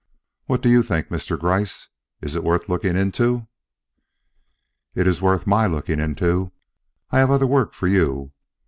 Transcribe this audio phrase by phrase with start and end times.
[0.47, 1.37] What do you think, Mr.
[1.39, 1.89] Gryce?
[2.23, 3.45] Is it worth looking into?"
[4.95, 6.51] "It is worth my looking into.
[7.11, 8.31] I have other work for you.